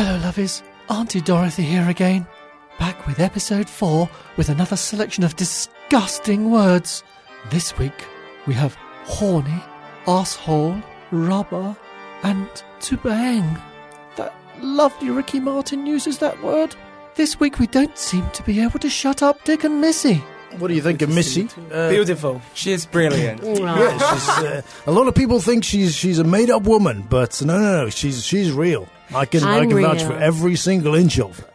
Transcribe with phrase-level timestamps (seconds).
[0.00, 0.62] Hello, lovies.
[0.88, 2.24] Auntie Dorothy here again.
[2.78, 7.02] Back with episode 4 with another selection of disgusting words.
[7.50, 8.06] This week
[8.46, 8.76] we have
[9.06, 9.60] horny,
[10.06, 10.80] asshole,
[11.10, 11.76] rubber,
[12.22, 12.48] and
[12.82, 13.58] to bang.
[14.14, 16.76] That lovely Ricky Martin uses that word.
[17.16, 20.22] This week we don't seem to be able to shut up Dick and Missy.
[20.58, 21.48] What do you think of Missy?
[21.70, 22.40] Uh, Beautiful.
[22.54, 23.42] She's brilliant.
[23.42, 27.40] yeah, she's, uh, a lot of people think she's she's a made up woman, but
[27.42, 28.88] no, no, no, she's she's real.
[29.14, 31.46] I can i I'm can vouch for every single inch of her.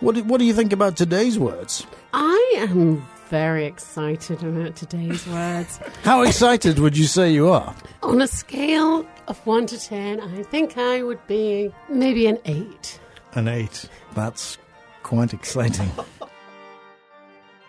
[0.00, 1.86] What do, what do you think about today's words?
[2.12, 5.80] I am very excited about today's words.
[6.02, 7.74] How excited would you say you are?
[8.02, 13.00] On a scale of 1 to 10, I think I would be maybe an 8.
[13.34, 13.88] An eight.
[14.14, 14.56] That's
[15.02, 15.90] quite exciting.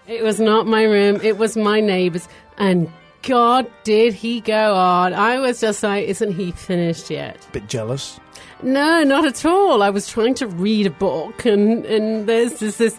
[0.10, 2.28] It was not my room, it was my neighbour's.
[2.58, 2.92] And
[3.22, 5.14] God, did he go on.
[5.14, 7.48] I was just like, isn't he finished yet?
[7.52, 8.20] Bit jealous.
[8.64, 9.84] No, not at all.
[9.84, 12.98] I was trying to read a book, and, and there's this, this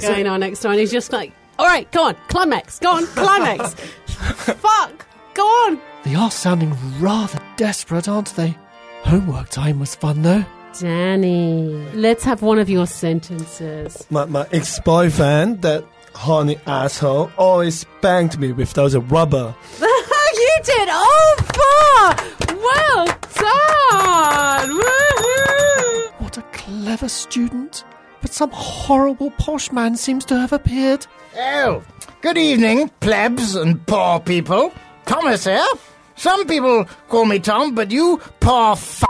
[0.00, 3.06] going on next door, and he's just like, all right, go on, climax, go on,
[3.06, 3.74] climax.
[4.06, 5.80] Fuck, go on.
[6.02, 8.58] They are sounding rather desperate, aren't they?
[9.04, 10.44] Homework time was fun though.
[10.78, 14.06] Danny, let's have one of your sentences.
[14.10, 15.84] My, my ex boyfriend, that
[16.14, 19.54] horny asshole, always spanked me with those rubber.
[19.80, 22.56] you did all four!
[22.56, 24.70] Well done!
[24.80, 26.12] Woohoo!
[26.20, 27.84] What a clever student.
[28.20, 31.06] But some horrible posh man seems to have appeared.
[31.36, 31.82] Oh,
[32.20, 34.72] good evening, plebs and poor people.
[35.06, 35.66] Thomas here.
[36.14, 39.02] Some people call me Tom, but you poor f-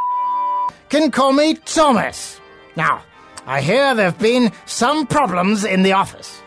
[0.92, 2.38] can call me Thomas.
[2.76, 3.02] Now,
[3.46, 6.42] I hear there have been some problems in the office.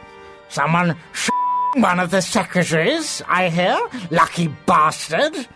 [0.49, 1.31] Someone sh-
[1.73, 3.75] one of the secretaries, I hear.
[4.11, 5.47] Lucky bastard.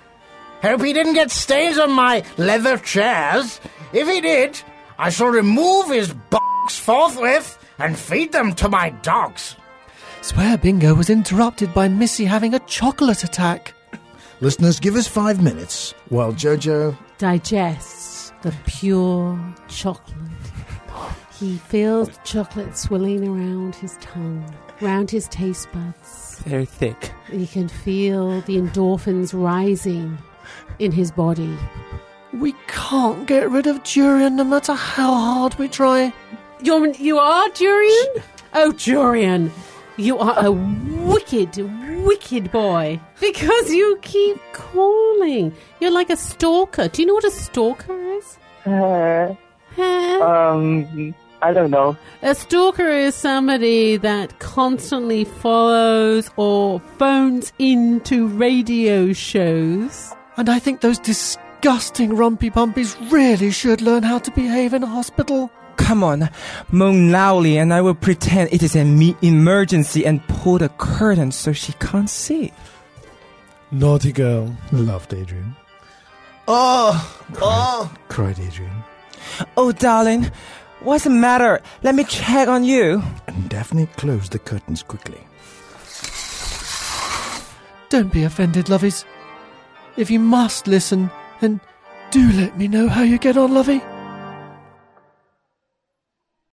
[0.63, 3.61] Hope he didn't get stains on my leather chairs.
[3.93, 4.59] If he did,
[4.97, 9.55] I shall remove his box forthwith and feed them to my dogs.
[10.21, 13.75] Swear Bingo was interrupted by Missy having a chocolate attack.
[14.41, 16.97] Listeners, give us five minutes while Jojo.
[17.19, 20.17] Digests the pure chocolate.
[21.39, 24.43] He feels the chocolate swirling around his tongue,
[24.81, 26.39] around his taste buds.
[26.45, 27.13] Very thick.
[27.31, 30.17] He can feel the endorphins rising
[30.79, 31.57] in his body.
[32.33, 36.13] We can't get rid of Durian no matter how hard we try.
[36.61, 38.07] You're, you are Durian?
[38.53, 39.51] Oh, Durian,
[39.97, 40.51] you are a
[41.13, 41.57] wicked,
[42.05, 42.99] wicked boy.
[43.19, 45.53] Because you keep calling.
[45.79, 46.87] You're like a stalker.
[46.87, 48.37] Do you know what a stalker is?
[48.65, 49.35] Uh,
[49.75, 50.23] Huh?
[50.23, 51.95] um, I don't know.
[52.21, 60.13] A stalker is somebody that constantly follows or phones into radio shows.
[60.37, 64.87] And I think those disgusting rumpy pumpies really should learn how to behave in a
[64.87, 65.49] hospital.
[65.79, 66.29] Come on,
[66.71, 71.31] moan loudly, and I will pretend it is an me- emergency and pull the curtain
[71.31, 72.51] so she can't see.
[73.71, 74.55] Naughty girl.
[74.71, 75.55] Loved Adrian.
[76.47, 77.91] Oh, oh.
[78.09, 78.83] Cried Adrian.
[79.55, 80.29] Oh, darling,
[80.81, 81.61] what's the matter?
[81.81, 83.01] Let me check on you.
[83.27, 85.21] And Daphne closed the curtains quickly.
[87.89, 89.05] Don't be offended, lovies.
[89.97, 91.09] If you must listen,
[91.39, 91.61] then
[92.11, 93.81] do let me know how you get on, lovey.